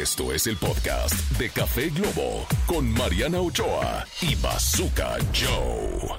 Esto 0.00 0.32
es 0.32 0.46
el 0.46 0.56
podcast 0.56 1.12
de 1.32 1.50
Café 1.50 1.90
Globo 1.90 2.46
con 2.66 2.90
Mariana 2.94 3.42
Ochoa 3.42 4.06
y 4.22 4.34
Bazooka 4.36 5.18
Joe. 5.34 6.16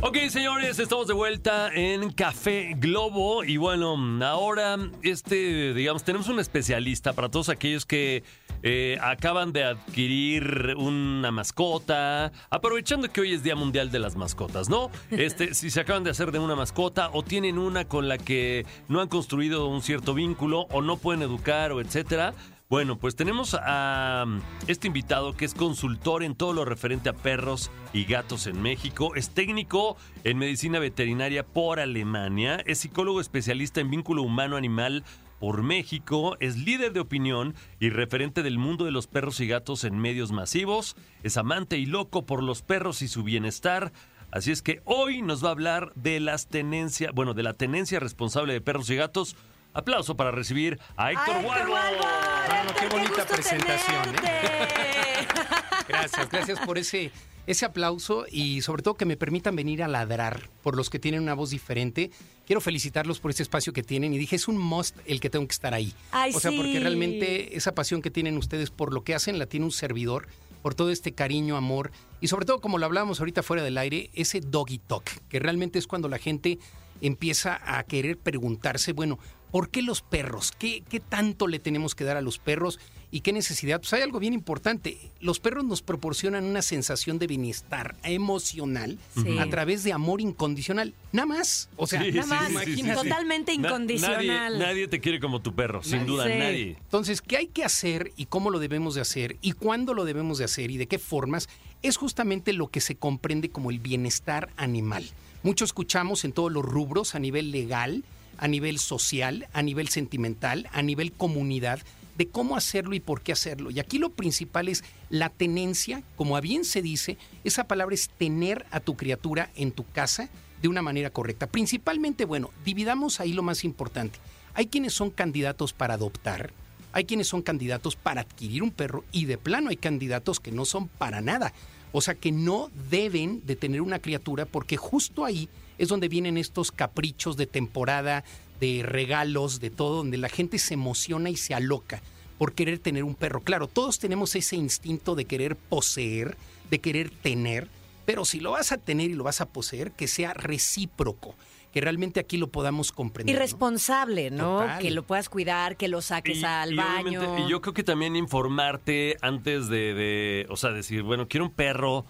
Ok, 0.00 0.16
señores, 0.28 0.80
estamos 0.80 1.06
de 1.06 1.14
vuelta 1.14 1.72
en 1.72 2.10
Café 2.10 2.74
Globo 2.76 3.44
y 3.44 3.58
bueno, 3.58 3.96
ahora 4.26 4.76
este, 5.04 5.72
digamos, 5.72 6.02
tenemos 6.02 6.26
un 6.26 6.40
especialista 6.40 7.12
para 7.12 7.28
todos 7.28 7.48
aquellos 7.48 7.86
que 7.86 8.24
eh, 8.64 8.98
acaban 9.00 9.52
de 9.52 9.62
adquirir 9.62 10.74
una 10.76 11.30
mascota, 11.30 12.32
aprovechando 12.50 13.08
que 13.12 13.20
hoy 13.20 13.34
es 13.34 13.44
Día 13.44 13.54
Mundial 13.54 13.92
de 13.92 14.00
las 14.00 14.16
Mascotas, 14.16 14.68
¿no? 14.68 14.90
Este, 15.12 15.54
si 15.54 15.70
se 15.70 15.78
acaban 15.78 16.02
de 16.02 16.10
hacer 16.10 16.32
de 16.32 16.40
una 16.40 16.56
mascota 16.56 17.10
o 17.12 17.22
tienen 17.22 17.56
una 17.58 17.84
con 17.84 18.08
la 18.08 18.18
que 18.18 18.66
no 18.88 19.00
han 19.00 19.06
construido 19.06 19.68
un 19.68 19.80
cierto 19.80 20.12
vínculo 20.12 20.62
o 20.70 20.82
no 20.82 20.96
pueden 20.96 21.22
educar 21.22 21.70
o 21.70 21.80
etcétera. 21.80 22.34
Bueno, 22.72 22.96
pues 22.96 23.16
tenemos 23.16 23.52
a 23.52 24.24
um, 24.26 24.40
este 24.66 24.86
invitado 24.86 25.36
que 25.36 25.44
es 25.44 25.52
consultor 25.52 26.22
en 26.22 26.34
todo 26.34 26.54
lo 26.54 26.64
referente 26.64 27.10
a 27.10 27.12
perros 27.12 27.70
y 27.92 28.04
gatos 28.04 28.46
en 28.46 28.62
México, 28.62 29.14
es 29.14 29.28
técnico 29.28 29.98
en 30.24 30.38
medicina 30.38 30.78
veterinaria 30.78 31.44
por 31.44 31.80
Alemania, 31.80 32.62
es 32.64 32.78
psicólogo 32.78 33.20
especialista 33.20 33.82
en 33.82 33.90
vínculo 33.90 34.22
humano-animal 34.22 35.04
por 35.38 35.62
México, 35.62 36.38
es 36.40 36.56
líder 36.56 36.94
de 36.94 37.00
opinión 37.00 37.54
y 37.78 37.90
referente 37.90 38.42
del 38.42 38.56
mundo 38.56 38.86
de 38.86 38.90
los 38.90 39.06
perros 39.06 39.38
y 39.40 39.48
gatos 39.48 39.84
en 39.84 39.98
medios 39.98 40.32
masivos, 40.32 40.96
es 41.22 41.36
amante 41.36 41.76
y 41.76 41.84
loco 41.84 42.24
por 42.24 42.42
los 42.42 42.62
perros 42.62 43.02
y 43.02 43.08
su 43.08 43.22
bienestar. 43.22 43.92
Así 44.30 44.50
es 44.50 44.62
que 44.62 44.80
hoy 44.86 45.20
nos 45.20 45.44
va 45.44 45.48
a 45.48 45.52
hablar 45.52 45.92
de 45.94 46.20
las 46.20 46.48
tenencia, 46.48 47.10
bueno, 47.12 47.34
de 47.34 47.42
la 47.42 47.52
tenencia 47.52 48.00
responsable 48.00 48.54
de 48.54 48.62
perros 48.62 48.88
y 48.88 48.96
gatos. 48.96 49.36
Aplauso 49.74 50.16
para 50.16 50.30
recibir 50.30 50.78
a 50.96 51.12
Héctor 51.12 51.36
Ay, 51.36 51.44
Huargo. 51.44 51.72
Huargo, 51.72 51.98
Bueno, 52.46 52.70
Héctor, 52.70 52.76
qué 52.80 52.88
bonita 52.88 53.14
gusto 53.16 53.34
presentación, 53.34 54.14
¿eh? 54.16 55.26
Gracias, 55.88 56.30
gracias 56.30 56.60
por 56.60 56.78
ese, 56.78 57.10
ese 57.46 57.64
aplauso 57.64 58.24
y 58.30 58.62
sobre 58.62 58.82
todo 58.82 58.94
que 58.94 59.04
me 59.04 59.16
permitan 59.16 59.56
venir 59.56 59.82
a 59.82 59.88
ladrar 59.88 60.48
por 60.62 60.76
los 60.76 60.90
que 60.90 60.98
tienen 60.98 61.22
una 61.22 61.34
voz 61.34 61.50
diferente. 61.50 62.10
Quiero 62.46 62.60
felicitarlos 62.60 63.18
por 63.18 63.32
ese 63.32 63.42
espacio 63.42 63.72
que 63.72 63.82
tienen 63.82 64.14
y 64.14 64.18
dije, 64.18 64.36
es 64.36 64.46
un 64.46 64.58
must 64.58 64.96
el 65.06 65.20
que 65.20 65.28
tengo 65.28 65.46
que 65.46 65.52
estar 65.52 65.74
ahí. 65.74 65.92
Ay, 66.12 66.32
o 66.34 66.40
sea, 66.40 66.52
porque 66.52 66.78
realmente 66.78 67.56
esa 67.56 67.74
pasión 67.74 68.00
que 68.00 68.10
tienen 68.10 68.36
ustedes 68.36 68.70
por 68.70 68.94
lo 68.94 69.02
que 69.02 69.14
hacen 69.14 69.38
la 69.38 69.46
tiene 69.46 69.66
un 69.66 69.72
servidor, 69.72 70.28
por 70.62 70.74
todo 70.74 70.90
este 70.90 71.12
cariño, 71.12 71.56
amor 71.56 71.90
y 72.20 72.28
sobre 72.28 72.46
todo 72.46 72.60
como 72.60 72.78
lo 72.78 72.86
hablábamos 72.86 73.18
ahorita 73.18 73.42
fuera 73.42 73.64
del 73.64 73.76
aire, 73.76 74.10
ese 74.14 74.40
doggy 74.40 74.78
talk, 74.78 75.04
que 75.28 75.40
realmente 75.40 75.78
es 75.78 75.88
cuando 75.88 76.08
la 76.08 76.18
gente 76.18 76.58
empieza 77.00 77.60
a 77.64 77.82
querer 77.82 78.16
preguntarse, 78.16 78.92
bueno, 78.92 79.18
¿por 79.52 79.68
qué 79.70 79.82
los 79.82 80.02
perros? 80.02 80.50
¿Qué, 80.58 80.82
qué 80.88 80.98
tanto 80.98 81.46
le 81.46 81.60
tenemos 81.60 81.94
que 81.94 82.02
dar 82.02 82.16
a 82.16 82.20
los 82.22 82.38
perros? 82.38 82.80
¿Y 83.12 83.20
qué 83.20 83.32
necesidad? 83.34 83.78
Pues 83.78 83.92
hay 83.92 84.00
algo 84.00 84.18
bien 84.18 84.32
importante. 84.32 84.98
Los 85.20 85.38
perros 85.38 85.64
nos 85.64 85.82
proporcionan 85.82 86.44
una 86.44 86.62
sensación 86.62 87.18
de 87.18 87.26
bienestar 87.26 87.94
emocional 88.04 88.98
Sí. 89.22 89.38
a 89.38 89.48
través 89.50 89.84
de 89.84 89.92
amor 89.92 90.20
incondicional. 90.22 90.94
Nada 91.12 91.26
más. 91.26 91.68
O 91.76 91.86
sea, 91.86 92.02
Sí, 92.02 92.10
Nada 92.12 92.48
más, 92.48 92.64
totalmente 92.94 93.56
Na- 93.58 93.68
incondicional. 93.68 94.26
nadie, 94.26 94.58
nadie 94.58 94.88
te 94.88 95.00
quiere 95.00 95.20
como 95.20 95.42
tu 95.42 95.54
perro, 95.54 95.82
sin 95.82 96.06
duda, 96.06 96.26
Sí. 96.26 96.38
nadie. 96.38 96.76
Entonces, 96.80 97.20
¿qué 97.20 97.36
hay 97.36 97.46
que 97.48 97.64
hacer 97.64 98.12
y 98.16 98.24
cómo 98.26 98.48
lo 98.50 98.58
debemos 98.58 98.94
de 98.94 99.02
hacer 99.02 99.36
y 99.42 99.52
cuándo 99.52 99.92
lo 99.92 100.06
debemos 100.06 100.38
de 100.38 100.44
hacer 100.44 100.70
y 100.70 100.78
de 100.78 100.86
qué 100.86 100.98
formas? 100.98 101.50
Es 101.82 101.98
justamente 101.98 102.54
lo 102.54 102.68
que 102.68 102.80
se 102.80 102.94
comprende 102.96 103.50
como 103.50 103.70
el 103.70 103.78
bienestar 103.80 104.48
animal. 104.56 105.04
Mucho 105.42 105.64
escuchamos 105.66 106.24
en 106.24 106.32
todos 106.32 106.50
los 106.50 106.64
rubros 106.64 107.14
a 107.14 107.18
nivel 107.18 107.50
legal, 107.50 108.04
a 108.42 108.48
nivel 108.48 108.80
social, 108.80 109.46
a 109.52 109.62
nivel 109.62 109.86
sentimental, 109.86 110.68
a 110.72 110.82
nivel 110.82 111.12
comunidad, 111.12 111.78
de 112.16 112.26
cómo 112.26 112.56
hacerlo 112.56 112.92
y 112.92 112.98
por 112.98 113.22
qué 113.22 113.30
hacerlo. 113.30 113.70
Y 113.70 113.78
aquí 113.78 113.98
lo 113.98 114.10
principal 114.10 114.68
es 114.68 114.82
la 115.10 115.28
tenencia, 115.28 116.02
como 116.16 116.38
bien 116.40 116.64
se 116.64 116.82
dice, 116.82 117.18
esa 117.44 117.68
palabra 117.68 117.94
es 117.94 118.08
tener 118.08 118.66
a 118.72 118.80
tu 118.80 118.96
criatura 118.96 119.52
en 119.54 119.70
tu 119.70 119.88
casa 119.88 120.28
de 120.60 120.66
una 120.66 120.82
manera 120.82 121.10
correcta. 121.10 121.46
Principalmente, 121.46 122.24
bueno, 122.24 122.50
dividamos 122.64 123.20
ahí 123.20 123.32
lo 123.32 123.44
más 123.44 123.62
importante. 123.62 124.18
Hay 124.54 124.66
quienes 124.66 124.92
son 124.92 125.10
candidatos 125.10 125.72
para 125.72 125.94
adoptar, 125.94 126.52
hay 126.92 127.04
quienes 127.04 127.28
son 127.28 127.42
candidatos 127.42 127.94
para 127.94 128.22
adquirir 128.22 128.64
un 128.64 128.72
perro 128.72 129.04
y 129.12 129.26
de 129.26 129.38
plano 129.38 129.70
hay 129.70 129.76
candidatos 129.76 130.40
que 130.40 130.50
no 130.50 130.64
son 130.64 130.88
para 130.88 131.20
nada. 131.20 131.52
O 131.92 132.00
sea 132.00 132.16
que 132.16 132.32
no 132.32 132.72
deben 132.90 133.46
de 133.46 133.54
tener 133.54 133.82
una 133.82 134.00
criatura 134.00 134.46
porque 134.46 134.76
justo 134.76 135.24
ahí 135.24 135.48
es 135.78 135.88
donde 135.88 136.08
vienen 136.08 136.36
estos 136.38 136.72
caprichos 136.72 137.36
de 137.36 137.46
temporada, 137.46 138.24
de 138.60 138.82
regalos, 138.84 139.60
de 139.60 139.70
todo, 139.70 139.96
donde 139.98 140.16
la 140.18 140.28
gente 140.28 140.58
se 140.58 140.74
emociona 140.74 141.30
y 141.30 141.36
se 141.36 141.54
aloca 141.54 142.00
por 142.38 142.54
querer 142.54 142.78
tener 142.78 143.04
un 143.04 143.14
perro. 143.14 143.40
Claro, 143.40 143.66
todos 143.68 143.98
tenemos 143.98 144.34
ese 144.36 144.56
instinto 144.56 145.14
de 145.14 145.24
querer 145.24 145.56
poseer, 145.56 146.36
de 146.70 146.80
querer 146.80 147.10
tener, 147.10 147.68
pero 148.04 148.24
si 148.24 148.40
lo 148.40 148.52
vas 148.52 148.72
a 148.72 148.78
tener 148.78 149.10
y 149.10 149.14
lo 149.14 149.24
vas 149.24 149.40
a 149.40 149.46
poseer, 149.46 149.92
que 149.92 150.08
sea 150.08 150.34
recíproco, 150.34 151.34
que 151.72 151.80
realmente 151.80 152.20
aquí 152.20 152.36
lo 152.36 152.48
podamos 152.48 152.92
comprender. 152.92 153.34
Y 153.34 153.38
¿no? 153.38 153.40
responsable, 153.42 154.30
¿no? 154.30 154.66
Que 154.80 154.90
lo 154.90 155.04
puedas 155.04 155.28
cuidar, 155.28 155.76
que 155.76 155.88
lo 155.88 156.02
saques 156.02 156.38
Y- 156.40 156.44
al 156.44 156.72
y 156.72 156.76
baño. 156.76 157.38
y 157.46 157.50
yo 157.50 157.60
creo 157.62 157.72
que 157.74 157.82
también 157.84 158.14
informarte 158.16 159.16
antes 159.22 159.68
de, 159.68 159.94
de, 159.94 160.46
o 160.50 160.56
sea, 160.56 160.70
decir, 160.70 161.02
bueno, 161.02 161.28
quiero 161.28 161.46
un 161.46 161.52
perro. 161.52 162.04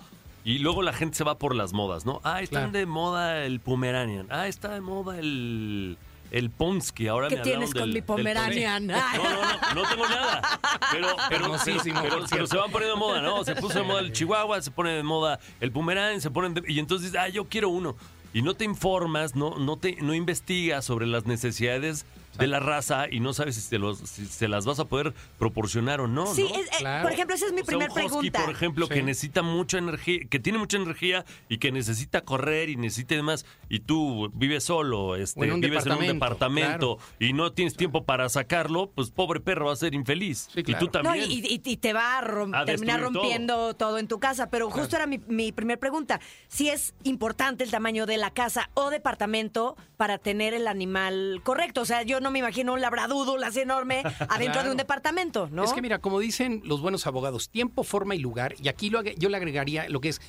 Y 0.44 0.58
luego 0.58 0.82
la 0.82 0.92
gente 0.92 1.16
se 1.16 1.25
va 1.25 1.38
por 1.38 1.54
las 1.54 1.72
modas, 1.72 2.04
¿no? 2.04 2.20
Ah, 2.25 2.42
están 2.42 2.70
Claro. 2.70 2.78
de 2.78 2.86
moda 2.86 3.44
el 3.44 3.60
Pomeranian. 3.60 4.26
Ah, 4.30 4.48
está 4.48 4.70
de 4.75 4.80
moda 4.80 5.19
el, 5.19 5.97
el 6.32 6.50
Ponsky. 6.50 7.06
Ahora 7.06 7.28
¿Qué 7.28 7.36
me 7.36 7.42
tienes 7.42 7.72
con 7.72 7.82
del- 7.82 7.92
mi 7.92 8.03
Pomeranian? 8.03 8.86
No, 8.88 8.94
no, 8.97 9.22
no, 9.22 9.75
no 9.82 9.88
tengo 9.88 10.08
nada. 10.08 10.60
Pero, 10.91 11.08
pero, 11.28 11.44
Hermosísimo, 11.44 12.00
pero- 12.03 12.47
se 12.47 12.56
van 12.56 12.70
poniendo 12.72 12.97
de 12.97 13.00
moda, 13.00 13.22
¿no? 13.22 13.44
Se 13.44 13.54
puso 13.54 13.78
de 13.78 13.84
moda 13.84 14.00
el 14.00 14.12
Chihuahua, 14.12 14.60
se 14.62 14.70
pone 14.72 14.91
de 14.91 15.03
moda 15.04 15.38
el 15.60 15.70
Pomeranian, 15.70 16.20
se 16.20 16.30
ponen 16.30 16.54
de- 16.54 16.64
y 16.66 16.78
entonces, 16.80 17.14
ah, 17.14 17.28
yo 17.28 17.44
quiero 17.48 17.69
uno. 17.69 17.94
Y 18.34 18.42
no 18.42 18.54
te 18.54 18.64
informas, 18.64 19.36
no, 19.36 19.59
no 19.59 19.76
te, 19.76 19.97
no 20.00 20.14
investigas 20.14 20.84
sobre 20.84 21.06
las 21.06 21.26
necesidades 21.26 22.04
de 22.38 22.47
la 22.47 22.60
raza 22.60 23.06
y 23.10 23.20
no 23.20 23.32
sabes 23.32 23.56
si, 23.56 23.69
te 23.70 23.78
los, 23.78 23.98
si 23.98 24.26
se 24.26 24.48
las 24.48 24.65
vas 24.65 24.78
a 24.78 24.87
poder 24.87 25.12
proporcionar 25.38 26.00
o 26.00 26.09
no. 26.09 26.26
sí, 26.34 26.43
¿no? 26.44 26.48
es- 26.60 26.66
eh, 26.66 26.70
Claro. 26.78 27.03
por 27.04 27.12
ejemplo, 27.12 27.37
esa 27.37 27.47
es 27.47 27.53
mi 27.53 27.60
O 27.60 27.65
sea, 27.65 27.66
primera 27.78 27.93
pregunta. 27.94 28.41
por 28.44 28.50
ejemplo, 28.54 28.87
Sí. 28.87 28.94
que 28.94 29.03
necesita 29.03 29.43
mucha 29.43 29.78
energía, 29.78 30.20
que 30.31 30.38
tiene 30.38 30.59
mucha 30.59 30.76
energía 30.76 31.25
y 31.48 31.59
que 31.59 31.71
necesita 31.72 32.22
correr 32.22 32.69
y 32.71 32.76
necesita 32.76 33.15
demás, 33.15 33.44
y 33.69 33.81
tú 33.81 34.31
vives 34.34 34.65
solo, 34.65 35.16
este, 35.16 35.41
O 35.41 35.44
en 35.44 35.53
un 35.53 35.60
vives 35.60 35.84
en 35.87 35.92
un 35.92 36.06
departamento, 36.06 36.98
y 37.19 37.32
no 37.32 37.53
tienes 37.53 37.76
tiempo 37.76 38.04
para 38.04 38.28
sacarlo, 38.28 38.91
pues 38.94 39.10
pobre 39.10 39.41
perro 39.41 39.66
va 39.66 39.72
a 39.75 39.76
ser 39.76 39.94
infeliz. 39.94 40.48
Sí, 40.54 40.62
Y 40.66 40.75
tú 40.75 40.88
también. 40.88 41.15
No, 41.15 41.25
y, 41.25 41.41
y- 41.47 41.60
y 41.65 41.76
te 41.76 41.92
va 41.92 42.19
a 42.19 42.22
rom- 42.22 42.54
A 42.56 42.65
terminar 42.65 43.00
rompiendo 43.00 43.75
todo. 43.75 43.98
en 43.98 44.09
tu 44.09 44.19
casa. 44.21 44.48
Pero 44.50 44.71
justo 44.71 44.97
era 44.97 45.06
mi, 45.06 45.19
mi 45.28 45.53
primera 45.53 45.78
pregunta. 45.78 46.21
Si 46.48 46.69
es 46.69 46.94
importante 47.04 47.62
el 47.65 47.71
tamaño 47.71 48.06
de 48.06 48.16
la 48.16 48.31
casa 48.31 48.71
o 48.75 48.91
departamento 48.91 49.76
para 49.97 50.19
tener 50.19 50.54
el 50.54 50.66
animal 50.66 51.41
correcto. 51.44 51.82
O 51.82 51.84
sea, 51.84 52.03
yo 52.03 52.21
no 52.22 52.31
me 52.31 52.38
imagino 52.38 52.72
un 52.72 52.81
labradudo, 52.81 53.37
así 53.44 53.60
enorme, 53.60 54.03
adentro 54.28 54.62
de 54.62 54.71
un 54.71 54.77
departamento, 54.77 55.49
¿no? 55.50 55.65
Es 55.65 55.72
que 55.72 55.83
mira, 55.83 55.99
como 55.99 56.19
dicen 56.19 56.62
los 56.65 56.81
buenos 56.81 57.06
abogados, 57.06 57.50
tiempo, 57.50 57.84
forma 57.84 58.15
y 58.15 58.19
lugar, 58.19 58.55
y 58.62 58.69
aquí 58.69 58.91
lo, 58.91 59.03
yo 59.03 59.28
le 59.28 59.37
agregaría 59.37 59.88
lo 59.88 60.00
que 60.00 60.10
es 60.10 60.21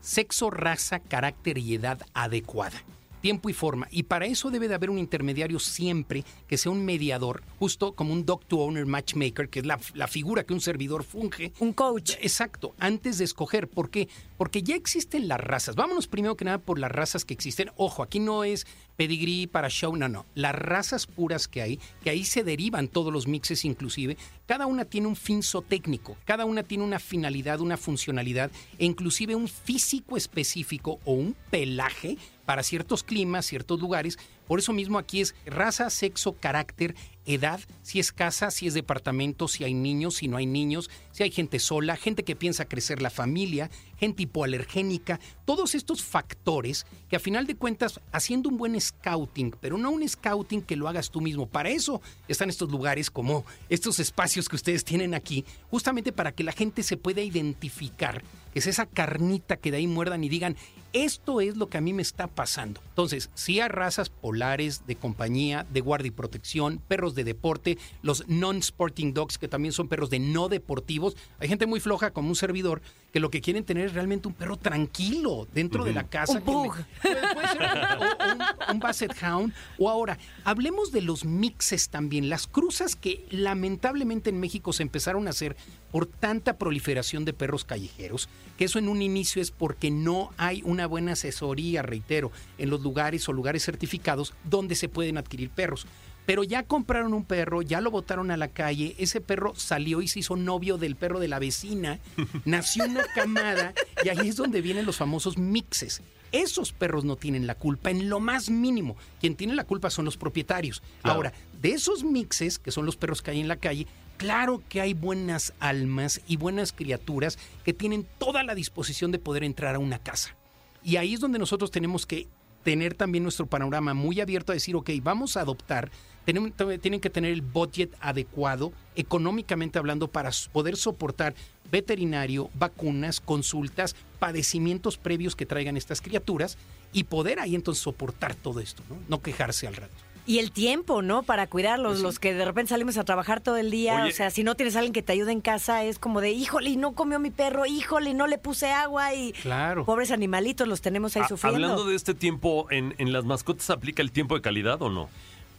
sexo, 0.00 0.50
raza, 0.50 0.98
carácter 0.98 1.58
y 1.58 1.74
edad 1.74 2.00
adecuada. 2.14 2.82
Tiempo 3.22 3.48
y 3.48 3.54
forma. 3.54 3.88
Y 3.90 4.02
para 4.02 4.26
eso 4.26 4.50
debe 4.50 4.68
de 4.68 4.74
haber 4.74 4.90
un 4.90 4.98
intermediario 4.98 5.58
siempre 5.58 6.24
que 6.46 6.58
sea 6.58 6.70
un 6.70 6.84
mediador, 6.84 7.42
justo 7.58 7.94
como 7.94 8.12
un 8.12 8.26
dog 8.26 8.44
to 8.44 8.58
owner 8.58 8.84
matchmaker, 8.84 9.48
que 9.48 9.60
es 9.60 9.66
la, 9.66 9.80
la 9.94 10.08
figura 10.08 10.44
que 10.44 10.52
un 10.52 10.60
servidor 10.60 11.04
funge. 11.04 11.52
un 11.60 11.72
coach. 11.72 12.12
Exacto, 12.20 12.74
antes 12.78 13.16
de 13.18 13.24
escoger. 13.24 13.68
¿Por 13.68 13.88
qué? 13.88 14.08
Porque 14.36 14.62
ya 14.62 14.74
existen 14.74 15.28
las 15.28 15.40
razas. 15.40 15.76
Vámonos 15.76 16.08
primero 16.08 16.36
que 16.36 16.44
nada 16.44 16.58
por 16.58 16.78
las 16.78 16.90
razas 16.90 17.24
que 17.24 17.32
existen. 17.32 17.70
Ojo, 17.76 18.02
aquí 18.02 18.20
no 18.20 18.44
es 18.44 18.66
pedigrí 18.96 19.46
para 19.46 19.68
show, 19.68 19.96
no, 19.96 20.08
no. 20.08 20.26
Las 20.34 20.54
razas 20.54 21.06
puras 21.06 21.48
que 21.48 21.62
hay, 21.62 21.80
que 22.02 22.10
ahí 22.10 22.24
se 22.24 22.44
derivan 22.44 22.88
todos 22.88 23.12
los 23.12 23.26
mixes 23.26 23.64
inclusive, 23.64 24.16
cada 24.46 24.66
una 24.66 24.84
tiene 24.84 25.06
un 25.06 25.16
fin 25.16 25.42
zootécnico, 25.42 26.16
cada 26.24 26.44
una 26.44 26.62
tiene 26.62 26.84
una 26.84 26.98
finalidad, 26.98 27.60
una 27.60 27.76
funcionalidad 27.76 28.50
e 28.78 28.84
inclusive 28.84 29.34
un 29.34 29.48
físico 29.48 30.16
específico 30.16 31.00
o 31.04 31.12
un 31.12 31.34
pelaje 31.50 32.18
para 32.44 32.62
ciertos 32.62 33.02
climas, 33.02 33.46
ciertos 33.46 33.80
lugares. 33.80 34.18
Por 34.46 34.58
eso 34.58 34.72
mismo 34.72 34.98
aquí 34.98 35.20
es 35.20 35.34
raza, 35.46 35.88
sexo, 35.88 36.34
carácter, 36.34 36.94
edad, 37.24 37.60
si 37.82 38.00
es 38.00 38.12
casa, 38.12 38.50
si 38.50 38.66
es 38.66 38.74
departamento, 38.74 39.48
si 39.48 39.64
hay 39.64 39.74
niños, 39.74 40.16
si 40.16 40.28
no 40.28 40.36
hay 40.36 40.46
niños, 40.46 40.90
si 41.12 41.22
hay 41.22 41.30
gente 41.30 41.58
sola, 41.58 41.96
gente 41.96 42.24
que 42.24 42.36
piensa 42.36 42.64
crecer 42.64 43.00
la 43.00 43.10
familia, 43.10 43.70
gente 43.96 44.24
hipoalergénica, 44.24 45.20
todos 45.44 45.74
estos 45.74 46.02
factores 46.02 46.84
que 47.08 47.16
a 47.16 47.20
final 47.20 47.46
de 47.46 47.54
cuentas, 47.54 48.00
haciendo 48.10 48.48
un 48.48 48.56
buen 48.56 48.78
scouting, 48.80 49.54
pero 49.60 49.78
no 49.78 49.90
un 49.90 50.06
scouting 50.06 50.62
que 50.62 50.76
lo 50.76 50.88
hagas 50.88 51.10
tú 51.10 51.20
mismo, 51.20 51.46
para 51.46 51.70
eso 51.70 52.02
están 52.28 52.50
estos 52.50 52.70
lugares 52.70 53.10
como 53.10 53.44
estos 53.68 54.00
espacios 54.00 54.48
que 54.48 54.56
ustedes 54.56 54.84
tienen 54.84 55.14
aquí, 55.14 55.44
justamente 55.70 56.12
para 56.12 56.32
que 56.32 56.44
la 56.44 56.52
gente 56.52 56.82
se 56.82 56.96
pueda 56.96 57.22
identificar 57.22 58.22
que 58.52 58.58
es 58.58 58.66
esa 58.66 58.86
carnita 58.86 59.56
que 59.56 59.70
de 59.70 59.78
ahí 59.78 59.86
muerdan 59.86 60.22
y 60.24 60.28
digan, 60.28 60.56
esto 60.92 61.40
es 61.40 61.56
lo 61.56 61.68
que 61.68 61.78
a 61.78 61.80
mí 61.80 61.92
me 61.92 62.02
está 62.02 62.26
pasando. 62.26 62.80
Entonces, 62.88 63.30
sí 63.34 63.60
hay 63.60 63.68
razas 63.68 64.10
polares 64.10 64.86
de 64.86 64.96
compañía, 64.96 65.66
de 65.70 65.80
guardia 65.80 66.08
y 66.08 66.12
protección, 66.12 66.80
perros 66.86 67.14
de 67.14 67.24
deporte, 67.24 67.78
los 68.02 68.28
non-sporting 68.28 69.12
dogs, 69.14 69.38
que 69.38 69.48
también 69.48 69.72
son 69.72 69.88
perros 69.88 70.10
de 70.10 70.18
no 70.18 70.48
deportivos. 70.48 71.16
Hay 71.38 71.48
gente 71.48 71.66
muy 71.66 71.80
floja 71.80 72.10
como 72.10 72.28
un 72.28 72.36
servidor 72.36 72.82
que 73.12 73.20
lo 73.20 73.30
que 73.30 73.40
quieren 73.40 73.64
tener 73.64 73.86
es 73.86 73.94
realmente 73.94 74.28
un 74.28 74.34
perro 74.34 74.56
tranquilo 74.56 75.46
dentro 75.52 75.84
de 75.84 75.92
la 75.92 76.04
casa. 76.04 76.34
Un 76.38 76.42
pug. 76.42 76.74
Puede, 77.02 77.34
puede 77.34 77.48
ser 77.48 77.62
un, 77.62 78.40
un, 78.40 78.46
un 78.70 78.80
Basset 78.80 79.14
Hound. 79.22 79.52
O 79.78 79.90
ahora, 79.90 80.18
hablemos 80.44 80.92
de 80.92 81.02
los 81.02 81.24
mixes 81.24 81.88
también, 81.88 82.28
las 82.28 82.46
cruzas 82.46 82.96
que 82.96 83.26
lamentablemente 83.30 84.30
en 84.30 84.40
México 84.40 84.72
se 84.72 84.82
empezaron 84.82 85.26
a 85.26 85.30
hacer 85.30 85.56
por 85.90 86.06
tanta 86.06 86.56
proliferación 86.56 87.26
de 87.26 87.34
perros 87.34 87.64
callejeros, 87.64 88.30
que 88.56 88.64
eso 88.64 88.78
en 88.78 88.88
un 88.88 89.02
inicio 89.02 89.42
es 89.42 89.50
porque 89.50 89.90
no 89.90 90.30
hay 90.38 90.62
una 90.64 90.81
buena 90.86 91.12
asesoría, 91.12 91.82
reitero, 91.82 92.32
en 92.58 92.70
los 92.70 92.80
lugares 92.82 93.28
o 93.28 93.32
lugares 93.32 93.64
certificados 93.64 94.34
donde 94.44 94.74
se 94.74 94.88
pueden 94.88 95.18
adquirir 95.18 95.50
perros. 95.50 95.86
Pero 96.26 96.44
ya 96.44 96.62
compraron 96.62 97.14
un 97.14 97.24
perro, 97.24 97.62
ya 97.62 97.80
lo 97.80 97.90
botaron 97.90 98.30
a 98.30 98.36
la 98.36 98.48
calle, 98.48 98.94
ese 98.98 99.20
perro 99.20 99.54
salió 99.56 100.02
y 100.02 100.08
se 100.08 100.20
hizo 100.20 100.36
novio 100.36 100.78
del 100.78 100.94
perro 100.94 101.18
de 101.18 101.28
la 101.28 101.40
vecina, 101.40 101.98
nació 102.44 102.84
una 102.84 103.04
camada 103.14 103.74
y 104.04 104.08
ahí 104.08 104.28
es 104.28 104.36
donde 104.36 104.60
vienen 104.60 104.86
los 104.86 104.96
famosos 104.96 105.36
mixes. 105.36 106.02
Esos 106.30 106.72
perros 106.72 107.04
no 107.04 107.16
tienen 107.16 107.46
la 107.46 107.56
culpa 107.56 107.90
en 107.90 108.08
lo 108.08 108.18
más 108.18 108.48
mínimo. 108.48 108.96
Quien 109.20 109.34
tiene 109.34 109.54
la 109.54 109.64
culpa 109.64 109.90
son 109.90 110.06
los 110.06 110.16
propietarios. 110.16 110.80
Claro. 111.02 111.16
Ahora, 111.16 111.32
de 111.60 111.72
esos 111.72 112.04
mixes, 112.04 112.58
que 112.58 112.70
son 112.70 112.86
los 112.86 112.96
perros 112.96 113.20
que 113.20 113.32
hay 113.32 113.40
en 113.40 113.48
la 113.48 113.56
calle, 113.56 113.86
claro 114.16 114.62
que 114.68 114.80
hay 114.80 114.94
buenas 114.94 115.52
almas 115.58 116.22
y 116.26 116.36
buenas 116.36 116.72
criaturas 116.72 117.38
que 117.64 117.74
tienen 117.74 118.06
toda 118.18 118.44
la 118.44 118.54
disposición 118.54 119.10
de 119.10 119.18
poder 119.18 119.44
entrar 119.44 119.74
a 119.74 119.78
una 119.78 119.98
casa. 119.98 120.36
Y 120.84 120.96
ahí 120.96 121.14
es 121.14 121.20
donde 121.20 121.38
nosotros 121.38 121.70
tenemos 121.70 122.06
que 122.06 122.26
tener 122.64 122.94
también 122.94 123.24
nuestro 123.24 123.46
panorama 123.46 123.92
muy 123.94 124.20
abierto 124.20 124.52
a 124.52 124.54
decir, 124.54 124.76
ok, 124.76 124.90
vamos 125.02 125.36
a 125.36 125.40
adoptar, 125.40 125.90
tenemos- 126.24 126.52
tienen 126.80 127.00
que 127.00 127.10
tener 127.10 127.32
el 127.32 127.42
budget 127.42 127.92
adecuado, 128.00 128.72
económicamente 128.94 129.78
hablando, 129.78 130.08
para 130.08 130.30
poder 130.52 130.76
soportar 130.76 131.34
veterinario, 131.70 132.50
vacunas, 132.54 133.20
consultas, 133.20 133.96
padecimientos 134.20 134.96
previos 134.98 135.34
que 135.34 135.46
traigan 135.46 135.76
estas 135.76 136.00
criaturas 136.00 136.56
y 136.92 137.04
poder 137.04 137.40
ahí 137.40 137.54
entonces 137.54 137.82
soportar 137.82 138.34
todo 138.34 138.60
esto, 138.60 138.82
¿no? 138.88 138.96
No 139.08 139.22
quejarse 139.22 139.66
al 139.66 139.74
rato. 139.74 139.94
Y 140.24 140.38
el 140.38 140.52
tiempo, 140.52 141.02
¿no? 141.02 141.24
Para 141.24 141.48
cuidarlos, 141.48 141.92
Pues 141.92 141.98
sí. 141.98 142.04
los 142.04 142.18
que 142.20 142.32
de 142.32 142.44
repente 142.44 142.70
salimos 142.70 142.96
a 142.96 143.02
trabajar 143.04 143.40
todo 143.40 143.56
el 143.56 143.70
día. 143.72 144.02
Oye. 144.02 144.12
o 144.12 144.14
sea, 144.14 144.30
si 144.30 144.44
no 144.44 144.54
tienes 144.54 144.76
a 144.76 144.78
alguien 144.78 144.92
que 144.92 145.02
te 145.02 145.12
ayude 145.12 145.32
en 145.32 145.40
casa, 145.40 145.82
es 145.84 145.98
como 145.98 146.20
de, 146.20 146.30
híjole, 146.30 146.70
y 146.70 146.76
no 146.76 146.92
comió 146.92 147.18
mi 147.18 147.30
perro, 147.30 147.66
híjole, 147.66 148.10
y 148.10 148.14
no 148.14 148.28
le 148.28 148.38
puse 148.38 148.70
agua 148.70 149.12
y... 149.14 149.32
Claro. 149.32 149.84
Pobres 149.84 150.12
animalitos 150.12 150.68
los 150.68 150.80
tenemos 150.80 151.16
ahí 151.16 151.22
A- 151.22 151.28
sufriendo. 151.28 151.56
hablando 151.66 151.84
de 151.86 151.96
este 151.96 152.14
tiempo, 152.14 152.68
¿en, 152.70 152.94
en 152.98 153.12
las 153.12 153.24
mascotas 153.24 153.68
aplica 153.70 154.00
el 154.00 154.12
tiempo 154.12 154.36
de 154.36 154.42
calidad 154.42 154.80
o 154.80 154.90
no? 154.90 155.08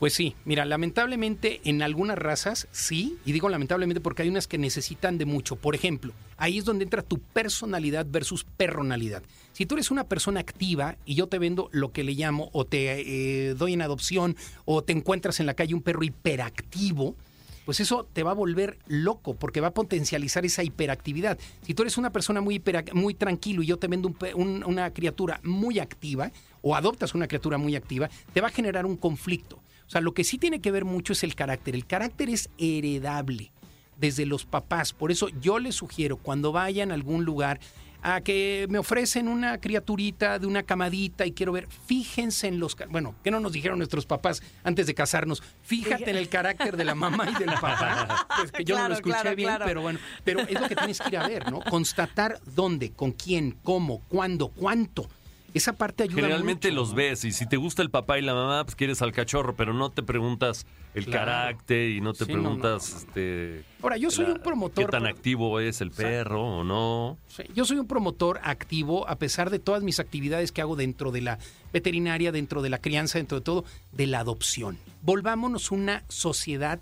Pues 0.04 0.16
sí, 0.16 0.36
mira, 0.44 0.66
lamentablemente 0.66 1.62
en 1.64 1.82
algunas 1.82 2.18
razas 2.18 2.68
sí, 2.74 3.16
y 3.24 3.32
digo 3.32 3.48
lamentablemente 3.48 4.02
porque 4.02 4.24
hay 4.24 4.28
unas 4.28 4.48
que 4.48 4.58
necesitan 4.58 5.18
de 5.18 5.24
mucho. 5.24 5.56
Por 5.56 5.76
ejemplo, 5.76 6.12
ahí 6.36 6.58
es 6.58 6.66
donde 6.66 6.84
entra 6.84 7.04
tu 7.04 7.20
personalidad 7.20 8.06
versus 8.10 8.44
perronalidad. 8.44 9.24
Si 9.54 9.66
tú 9.66 9.76
eres 9.76 9.92
una 9.92 10.04
persona 10.04 10.42
activa 10.42 10.98
y 11.06 11.16
yo 11.16 11.28
te 11.28 11.40
vendo 11.40 11.70
lo 11.72 11.94
que 11.94 12.04
le 12.04 12.16
llamo 12.16 12.50
o 12.52 12.66
te 12.66 13.00
eh, 13.48 13.54
doy 13.54 13.72
en 13.72 13.82
adopción 13.82 14.36
o 14.66 14.84
te 14.84 14.92
encuentras 14.92 15.40
en 15.40 15.46
la 15.46 15.54
calle 15.54 15.74
un 15.74 15.82
perro 15.82 16.04
hiperactivo, 16.04 17.16
pues 17.64 17.80
eso 17.80 18.06
te 18.12 18.24
va 18.24 18.32
a 18.32 18.34
volver 18.34 18.80
loco 18.88 19.36
porque 19.36 19.62
va 19.62 19.68
a 19.70 19.74
potencializar 19.74 20.46
esa 20.46 20.66
hiperactividad. 20.66 21.40
Si 21.66 21.74
tú 21.74 21.84
eres 21.84 21.98
una 21.98 22.12
persona 22.12 22.42
muy, 22.42 22.62
muy 22.92 23.14
tranquilo 23.14 23.64
y 23.64 23.68
yo 23.68 23.78
te 23.78 23.88
vendo 23.88 24.14
un- 24.36 24.66
una 24.66 24.92
criatura 24.92 25.40
muy 25.46 25.80
activa 25.80 26.30
o 26.62 26.76
adoptas 26.76 27.16
una 27.16 27.30
criatura 27.30 27.58
muy 27.58 27.78
activa, 27.78 28.10
te 28.34 28.42
va 28.42 28.50
a 28.50 28.52
generar 28.52 28.86
un 28.86 28.98
conflicto. 28.98 29.63
O 29.94 29.96
sea, 29.96 30.02
lo 30.02 30.16
que 30.16 30.24
sí 30.24 30.40
tiene 30.40 30.60
que 30.60 30.72
ver 30.72 30.86
mucho 30.86 31.14
es 31.14 31.24
el 31.24 31.36
carácter. 31.36 31.76
El 31.76 31.86
carácter 31.86 32.28
es 32.28 32.50
heredable 32.58 33.52
desde 33.96 34.26
los 34.26 34.44
papás. 34.44 34.92
Por 34.92 35.12
eso 35.12 35.30
yo 35.40 35.60
les 35.60 35.76
sugiero 35.76 36.18
cuando 36.18 36.52
vayan 36.52 36.90
a 36.90 36.96
algún 36.96 37.26
lugar 37.26 37.60
a 38.02 38.22
que 38.22 38.66
me 38.72 38.80
ofrecen 38.80 39.28
una 39.28 39.60
criaturita 39.60 40.40
de 40.40 40.48
una 40.48 40.64
camadita 40.64 41.28
y 41.28 41.32
quiero 41.32 41.52
ver, 41.52 41.68
fíjense 41.86 42.48
en 42.48 42.60
los, 42.60 42.76
bueno, 42.90 43.14
¿qué 43.24 43.30
no 43.30 43.40
nos 43.40 43.52
dijeron 43.52 43.78
nuestros 43.78 44.08
papás 44.08 44.42
antes 44.64 44.88
de 44.88 44.96
casarnos? 44.96 45.44
Fíjate 45.62 46.10
en 46.10 46.18
el 46.18 46.28
carácter 46.28 46.76
de 46.76 46.86
la 46.86 46.96
mamá 46.96 47.30
y 47.30 47.36
del 47.36 47.54
papá. 47.54 48.26
Pues 48.36 48.52
que 48.52 48.64
yo 48.64 48.76
no 48.76 48.88
lo 48.90 48.96
escuché 48.96 49.22
claro, 49.22 49.36
bien, 49.36 49.48
claro. 49.48 49.66
pero 49.66 49.82
bueno, 49.84 50.00
pero 50.24 50.40
es 50.40 50.60
lo 50.60 50.68
que 50.68 50.76
tienes 50.76 51.00
que 51.00 51.10
ir 51.10 51.18
a 51.20 51.28
ver, 51.28 51.52
¿no? 51.52 51.62
Constatar 51.62 52.40
dónde, 52.56 52.94
con 52.94 53.12
quién, 53.12 53.60
cómo, 53.62 54.02
cuándo, 54.10 54.48
cuánto. 54.48 55.08
Esa 55.54 55.74
parte 55.74 56.04
ayuda 56.04 56.16
Generalmente 56.16 56.70
mucho, 56.70 56.82
los 56.82 56.90
¿no? 56.92 56.96
ves 56.96 57.26
y 57.26 57.32
si 57.32 57.48
te 57.48 57.58
gusta 57.58 57.82
el 57.84 57.90
papá 57.92 58.18
y 58.18 58.22
la 58.24 58.34
mamá, 58.34 58.64
pues 58.64 58.76
quieres 58.76 59.02
al 59.02 59.12
cachorro, 59.12 59.56
pero 59.56 59.74
no 59.74 59.92
te 59.92 60.02
preguntas 60.02 60.66
el 60.96 61.06
Claro. 61.06 61.26
carácter 61.26 61.90
y 61.92 62.02
no 62.02 62.14
te 62.14 62.26
Sí, 62.26 62.32
preguntas 62.32 62.90
no, 62.90 62.94
no. 62.96 63.00
este 63.00 63.64
Ahora, 63.82 63.98
yo 63.98 64.10
soy 64.12 64.26
la- 64.26 64.34
un 64.34 64.40
promotor. 64.40 64.86
qué 64.86 64.92
tan 64.92 65.06
activo 65.06 65.60
es 65.60 65.82
el 65.82 65.92
perro 65.92 66.42
o 66.60 66.64
no. 66.64 67.18
Sí, 67.28 67.44
Yo 67.54 67.66
soy 67.66 67.78
un 67.78 67.88
promotor 67.88 68.40
activo, 68.44 69.08
a 69.08 69.18
pesar 69.18 69.50
de 69.50 69.60
todas 69.60 69.84
mis 69.84 70.00
actividades 70.00 70.52
que 70.52 70.62
hago 70.62 70.76
dentro 70.76 71.12
de 71.12 71.22
la 71.22 71.40
veterinaria, 71.72 72.32
dentro 72.32 72.62
de 72.62 72.70
la 72.70 72.80
crianza, 72.80 73.18
dentro 73.20 73.40
de 73.40 73.44
todo, 73.44 73.66
de 73.92 74.08
la 74.08 74.20
adopción. 74.20 74.78
Volvámonos 75.02 75.72
una 75.72 76.04
sociedad 76.10 76.80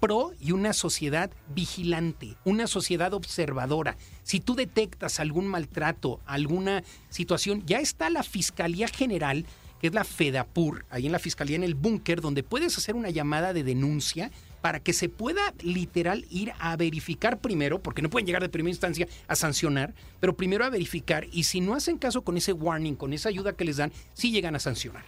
pro 0.00 0.32
y 0.40 0.52
una 0.52 0.72
sociedad 0.72 1.30
vigilante, 1.54 2.36
una 2.44 2.66
sociedad 2.66 3.14
observadora. 3.14 3.96
Si 4.22 4.40
tú 4.40 4.54
detectas 4.54 5.20
algún 5.20 5.46
maltrato, 5.46 6.20
alguna 6.26 6.84
situación, 7.08 7.62
ya 7.66 7.80
está 7.80 8.10
la 8.10 8.22
Fiscalía 8.22 8.88
General, 8.88 9.44
que 9.80 9.88
es 9.88 9.94
la 9.94 10.04
FEDAPUR, 10.04 10.86
ahí 10.90 11.06
en 11.06 11.12
la 11.12 11.18
Fiscalía 11.18 11.56
en 11.56 11.64
el 11.64 11.74
búnker, 11.74 12.20
donde 12.20 12.42
puedes 12.42 12.76
hacer 12.76 12.96
una 12.96 13.10
llamada 13.10 13.52
de 13.52 13.62
denuncia 13.62 14.30
para 14.60 14.80
que 14.80 14.92
se 14.92 15.08
pueda 15.08 15.54
literal 15.60 16.26
ir 16.30 16.52
a 16.58 16.76
verificar 16.76 17.38
primero, 17.40 17.80
porque 17.80 18.02
no 18.02 18.10
pueden 18.10 18.26
llegar 18.26 18.42
de 18.42 18.48
primera 18.48 18.72
instancia 18.72 19.06
a 19.28 19.36
sancionar, 19.36 19.94
pero 20.20 20.36
primero 20.36 20.64
a 20.64 20.70
verificar 20.70 21.26
y 21.30 21.44
si 21.44 21.60
no 21.60 21.74
hacen 21.74 21.96
caso 21.96 22.22
con 22.22 22.36
ese 22.36 22.52
warning, 22.52 22.94
con 22.94 23.12
esa 23.12 23.28
ayuda 23.28 23.52
que 23.52 23.64
les 23.64 23.76
dan, 23.76 23.92
sí 24.14 24.32
llegan 24.32 24.56
a 24.56 24.58
sancionar. 24.58 25.04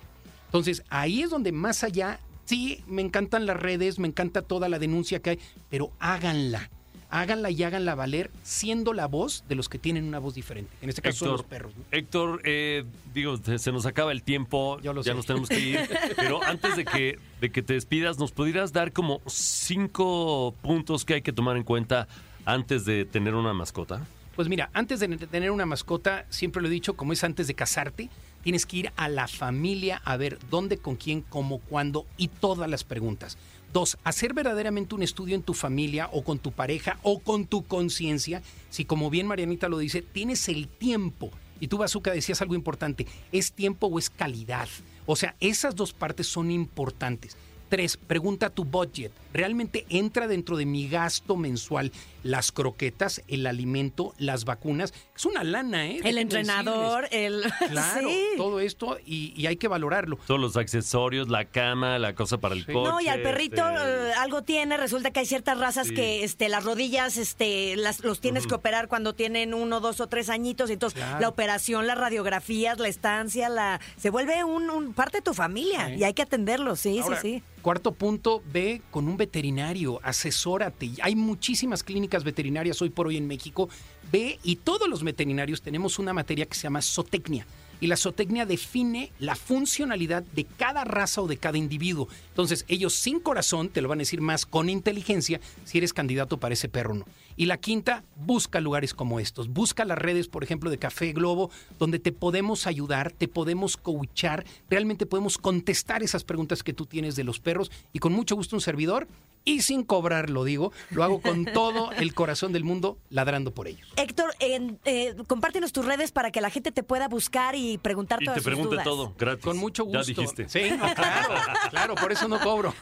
Entonces, 0.47 0.83
ahí 0.89 1.23
es 1.23 1.31
donde 1.31 1.53
más 1.53 1.85
allá, 1.85 2.21
sí, 2.51 2.83
me 2.89 3.01
encantan 3.01 3.47
las 3.47 3.57
redes, 3.57 4.01
me 4.01 4.09
encanta 4.09 4.43
toda 4.43 4.69
la 4.69 4.81
denuncia 4.81 5.21
que 5.21 5.31
hay, 5.31 5.39
pero 5.71 5.93
háganla. 6.01 6.69
Háganla 7.13 7.51
y 7.51 7.63
háganla 7.63 7.95
valer 7.97 8.31
siendo 8.45 8.93
la 8.93 9.07
voz 9.07 9.45
de 9.49 9.55
los 9.57 9.69
que 9.69 9.79
tienen 9.79 10.05
una 10.05 10.19
voz 10.21 10.35
diferente. 10.35 10.71
En 10.81 10.89
este 10.89 11.01
caso 11.03 11.19
son 11.19 11.33
los 11.33 11.43
perros. 11.45 11.73
¿no? 11.77 11.85
Héctor, 11.91 12.41
eh, 12.45 12.85
digo, 13.15 13.37
se 13.37 13.59
se 13.59 13.73
nos 13.73 13.87
acaba 13.87 14.11
el 14.13 14.23
tiempo, 14.23 14.81
Yo 14.81 14.93
lo 14.93 15.03
ya 15.03 15.13
sé. 15.13 15.17
nos 15.17 15.27
tenemos 15.27 15.49
que 15.49 15.61
ir, 15.61 15.81
pero 16.17 16.43
antes 16.45 16.77
de 16.77 16.85
que, 16.85 17.19
de 17.41 17.51
que 17.51 17.63
te 17.63 17.75
despidas, 17.75 18.19
¿nos 18.19 18.31
pudieras 18.33 18.73
dar 18.73 18.93
como 18.93 19.21
cinco 19.27 20.55
puntos 20.63 21.05
que 21.05 21.15
hay 21.15 21.23
que 21.23 21.33
tomar 21.33 21.57
en 21.57 21.63
cuenta 21.65 22.07
antes 22.45 22.85
de 22.85 23.05
tener 23.05 23.35
una 23.35 23.53
mascota? 23.53 24.07
Pues 24.37 24.49
mira, 24.49 24.71
antes 24.73 25.01
de 25.01 25.09
tener 25.09 25.51
una 25.51 25.67
mascota, 25.67 26.27
siempre 26.31 26.63
lo 26.63 26.69
he 26.69 26.71
dicho, 26.71 26.95
como 26.95 27.13
es 27.13 27.25
antes 27.25 27.47
de 27.49 27.55
casarte, 27.55 28.09
tienes 28.43 28.67
que 28.67 28.79
ir 28.79 28.93
a 28.97 29.09
la 29.09 29.29
familia 29.29 30.01
a 30.05 30.17
ver 30.17 30.39
dónde, 30.51 30.79
con 30.79 30.97
quién, 30.97 31.23
cómo, 31.23 31.59
cuándo 31.59 32.07
y 32.17 32.29
todas 32.29 32.69
las 32.69 32.85
preguntas. 32.85 33.39
Dos, 33.73 33.99
hacer 34.03 34.35
verdaderamente 34.35 34.95
un 34.95 35.03
estudio 35.03 35.37
en 35.37 35.43
tu 35.43 35.55
familia 35.55 36.09
o 36.13 36.25
con 36.25 36.39
tu 36.39 36.51
pareja 36.51 36.99
o 37.03 37.21
con 37.21 37.47
tu 37.47 37.65
conciencia. 37.65 38.43
Si 38.69 38.85
como 38.85 39.11
bien 39.11 39.27
Marianita 39.27 39.69
lo 39.69 39.79
dice, 39.79 40.03
tienes 40.03 40.49
el 40.49 40.67
tiempo. 40.67 41.31
Y 41.61 41.69
tú, 41.69 41.79
Bazooka, 41.79 42.11
decías 42.11 42.43
algo 42.43 42.55
importante. 42.55 43.07
¿Es 43.31 43.53
tiempo 43.53 43.87
o 43.87 43.99
es 43.99 44.11
calidad? 44.11 44.69
O 45.07 45.15
sea, 45.15 45.37
esas 45.41 45.77
dos 45.77 45.93
partes 45.93 46.27
son 46.27 46.51
importantes. 46.51 47.37
Tres, 47.71 47.97
pregunta 47.97 48.51
tu 48.51 48.65
budget. 48.65 49.13
¿Realmente 49.33 49.87
entra 49.89 50.27
dentro 50.27 50.57
de 50.57 50.67
mi 50.67 50.89
gasto 50.89 51.37
mensual 51.37 51.93
las 52.25 52.51
croquetas, 52.51 53.23
el 53.29 53.47
alimento, 53.47 54.13
las 54.19 54.45
vacunas? 54.45 54.93
Es 55.17 55.25
una 55.25 55.45
lana, 55.45 55.87
¿eh? 55.87 56.01
El 56.05 56.19
entrenador, 56.19 57.07
el... 57.13 57.45
Claro, 57.71 58.09
sí. 58.09 58.25
todo 58.37 58.59
esto 58.59 58.99
y, 59.07 59.33
y 59.41 59.47
hay 59.47 59.57
que 59.57 59.69
valorarlo. 59.69 60.19
Todos 60.27 60.41
los 60.41 60.57
accesorios, 60.57 61.29
la 61.29 61.45
cama, 61.45 61.99
la 62.01 62.15
cosa 62.17 62.39
para 62.39 62.55
el 62.57 62.67
Sí. 62.67 62.73
coche. 62.73 62.91
No, 62.91 63.01
y 63.01 63.07
al 63.07 63.23
perrito 63.23 63.67
este, 63.69 64.09
eh, 64.09 64.13
algo 64.19 64.43
tiene, 64.43 64.77
resulta 64.77 65.13
que 65.13 65.21
hay 65.21 65.27
ciertas 65.27 65.57
razas 65.57 65.87
Sí. 65.87 65.95
que 65.95 66.25
este, 66.25 66.49
las 66.49 66.65
rodillas 66.65 67.17
este, 67.17 67.77
las, 67.77 68.01
los 68.03 68.21
tienes 68.21 68.49
que 68.49 68.55
operar 68.57 68.89
cuando 68.89 69.15
tienen 69.15 69.55
uno, 69.55 69.79
dos 69.79 70.01
o 70.01 70.09
tres 70.09 70.29
añitos, 70.29 70.71
entonces 70.71 70.99
Claro. 71.01 71.21
la 71.21 71.29
operación, 71.29 71.87
las 71.87 71.97
radiografías, 71.97 72.79
la 72.81 72.89
estancia, 72.89 73.49
la 73.49 73.81
se 73.97 74.11
vuelve 74.11 74.43
un, 74.43 74.69
un 74.71 74.93
parte 74.93 75.19
de 75.19 75.23
tu 75.23 75.35
familia 75.35 75.87
Sí. 75.87 75.95
y 76.01 76.05
hay 76.05 76.15
que 76.15 76.23
atenderlo, 76.23 76.75
sí, 76.75 76.99
Ahora, 76.99 77.21
sí, 77.21 77.35
sí. 77.37 77.43
Cuarto 77.63 77.93
punto, 77.93 78.43
ve 78.51 78.81
con 78.91 79.07
un 79.07 79.19
veterinario, 79.19 80.01
asesórate. 80.03 80.93
Hay 81.03 81.15
muchísimas 81.15 81.83
clínicas 81.83 82.25
veterinarias 82.25 82.81
hoy 82.81 82.89
por 82.89 83.07
hoy 83.07 83.19
en 83.19 83.27
México. 83.27 83.69
Ve 84.11 84.39
y 84.43 84.57
todos 84.57 84.89
los 84.89 85.05
veterinarios 85.05 85.61
tenemos 85.61 85.99
una 85.99 86.15
materia 86.15 86.47
que 86.47 86.55
se 86.55 86.63
llama 86.63 86.81
zootecnia. 86.81 87.47
Y 87.81 87.87
la 87.87 87.97
zootecnia 87.97 88.47
define 88.47 89.13
la 89.19 89.35
funcionalidad 89.35 90.23
de 90.23 90.45
cada 90.45 90.85
raza 90.85 91.23
o 91.23 91.27
de 91.27 91.39
cada 91.39 91.59
individuo. 91.59 92.09
Entonces, 92.29 92.65
ellos 92.69 92.95
sin 92.95 93.21
corazón 93.21 93.69
te 93.69 93.81
lo 93.83 93.89
van 93.89 93.99
a 93.99 94.03
decir 94.03 94.21
más 94.21 94.47
con 94.47 94.69
inteligencia 94.69 95.41
si 95.65 95.79
eres 95.79 95.93
candidato 95.93 96.39
para 96.39 96.55
ese 96.55 96.69
perro 96.69 96.93
o 96.93 96.99
no. 96.99 97.05
Y 97.37 97.47
la 97.47 97.57
quinta, 97.57 98.05
busca 98.17 98.61
lugares 98.61 98.93
como 98.93 99.19
estos. 99.19 99.49
Busca 99.49 99.85
las 99.85 99.99
redes, 99.99 100.29
por 100.29 100.45
ejemplo, 100.45 100.71
de 100.71 100.79
Café 100.79 101.13
Globo, 101.13 101.51
donde 101.79 101.99
te 101.99 102.13
podemos 102.13 102.67
ayudar, 102.67 103.13
te 103.13 103.29
podemos 103.29 103.77
coachar, 103.77 104.45
realmente 104.69 105.07
podemos 105.07 105.39
contestar 105.39 106.03
esas 106.03 106.25
preguntas 106.25 106.63
que 106.63 106.75
tú 106.75 106.87
tienes 106.87 107.17
de 107.17 107.25
los 107.25 107.41
perros 107.41 107.71
y 107.93 107.99
con 107.99 108.13
mucho 108.13 108.37
gusto 108.37 108.57
un 108.57 108.61
servidor 108.61 109.09
y 109.45 109.63
sin 109.63 109.85
cobrar, 109.85 110.31
lo 110.31 110.45
digo, 110.45 110.73
lo 110.91 111.03
hago 111.05 111.21
con 111.21 111.45
todo 111.47 111.93
el 111.93 112.15
corazón 112.15 112.53
del 112.53 112.65
mundo 112.65 112.99
ladrando 113.09 113.53
por 113.53 113.69
ellos. 113.69 113.89
Héctor, 113.97 114.33
en, 114.41 114.79
eh, 114.85 115.15
compártenos 115.27 115.73
tus 115.73 115.85
redes 115.85 116.13
para 116.13 116.31
que 116.31 116.41
la 116.41 116.51
gente 116.51 116.73
te 116.73 116.83
pueda 116.83 117.09
buscar 117.09 117.55
y 117.55 117.79
preguntar 117.79 118.23
Y 118.23 118.27
todas 118.27 118.37
te 118.37 118.41
sus 118.41 118.47
pregunte 118.47 118.71
dudas. 118.75 118.85
todo, 118.85 119.15
gratis. 119.19 119.45
Con 119.45 119.57
mucho 119.57 119.85
gusto. 119.85 120.01
Ya 120.01 120.05
dijiste. 120.07 120.49
Sí, 120.49 120.61
claro, 120.95 121.35
claro, 121.71 121.95
por 121.95 122.13
eso 122.13 122.29
no 122.29 122.39
cobro. 122.41 122.75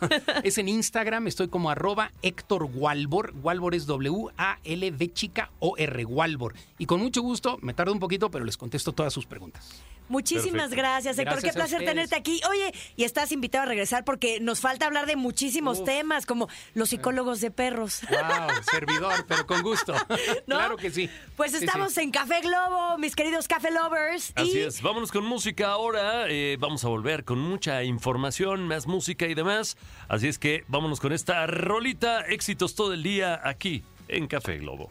Es 0.42 0.58
en 0.58 0.68
Instagram, 0.68 1.26
estoy 1.26 1.48
como 1.48 1.70
arroba 1.70 2.12
Héctor 2.22 2.64
Walbor. 2.74 3.34
Walbor 3.42 3.74
es 3.74 3.86
W-A-L-B 3.86 5.12
chica 5.12 5.50
O-R, 5.60 6.04
Walbor. 6.04 6.54
Y 6.78 6.86
con 6.86 7.00
mucho 7.00 7.22
gusto, 7.22 7.58
me 7.62 7.74
tardo 7.74 7.92
un 7.92 7.98
poquito, 8.00 8.30
pero 8.30 8.44
les 8.44 8.56
contesto 8.56 8.92
todas 8.92 9.12
sus 9.12 9.26
preguntas. 9.26 9.82
Muchísimas 10.08 10.70
Perfecto. 10.70 10.76
gracias, 10.76 11.18
Héctor. 11.18 11.34
Gracias 11.34 11.52
Qué 11.54 11.58
placer 11.58 11.84
tenerte 11.84 12.16
aquí. 12.16 12.40
Oye, 12.50 12.72
y 12.96 13.04
estás 13.04 13.32
invitado 13.32 13.62
a 13.62 13.66
regresar 13.66 14.04
porque 14.04 14.40
nos 14.40 14.60
falta 14.60 14.86
hablar 14.86 15.06
de 15.06 15.16
muchísimos 15.16 15.78
Uf. 15.80 15.84
temas, 15.86 16.26
como 16.26 16.48
los 16.74 16.88
psicólogos 16.90 17.40
de 17.40 17.50
perros. 17.50 18.00
Wow, 18.10 18.48
servidor, 18.70 19.24
pero 19.26 19.46
con 19.46 19.62
gusto. 19.62 19.92
¿No? 20.46 20.56
Claro 20.56 20.76
que 20.76 20.90
sí. 20.90 21.08
Pues 21.36 21.52
Sí, 21.52 21.58
estamos 21.64 21.92
sí. 21.94 22.00
en 22.02 22.10
Café 22.10 22.40
Globo, 22.40 22.98
mis 22.98 23.14
queridos 23.16 23.48
Café 23.48 23.70
Lovers. 23.70 24.32
Así 24.34 24.52
y 24.58 24.58
es, 24.60 24.80
vámonos 24.82 25.10
con 25.12 25.24
música 25.24 25.68
ahora. 25.70 26.26
eh, 26.28 26.56
vamos 26.58 26.84
a 26.84 26.88
volver 26.88 27.24
con 27.24 27.38
mucha 27.38 27.82
información, 27.84 28.66
más 28.66 28.86
música 28.86 29.26
y 29.26 29.34
demás. 29.34 29.76
Así 30.08 30.28
es 30.28 30.38
que 30.38 30.64
vámonos 30.68 31.00
con 31.00 31.12
esta 31.12 31.46
rolita. 31.46 32.20
Éxitos 32.22 32.74
todo 32.74 32.92
el 32.92 33.02
día 33.02 33.40
aquí 33.44 33.82
en 34.08 34.26
Café 34.26 34.58
Globo. 34.58 34.90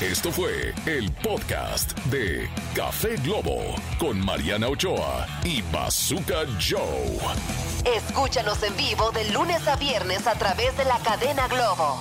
Esto 0.00 0.30
fue 0.30 0.72
el 0.86 1.10
podcast 1.10 1.92
de 2.04 2.48
Café 2.72 3.16
Globo 3.16 3.74
con 3.98 4.24
Mariana 4.24 4.68
Ochoa 4.68 5.26
y 5.42 5.60
Bazooka 5.72 6.46
Joe. 6.60 7.18
Escúchanos 7.96 8.62
en 8.62 8.76
vivo 8.76 9.10
de 9.10 9.28
lunes 9.32 9.66
a 9.66 9.74
viernes 9.74 10.28
a 10.28 10.34
través 10.34 10.76
de 10.76 10.84
la 10.84 10.98
cadena 10.98 11.48
Globo. 11.48 12.00